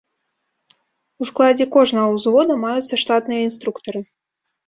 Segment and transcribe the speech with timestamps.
[1.23, 4.01] У складзе кожнага ўзвода маюцца штатныя інструктары.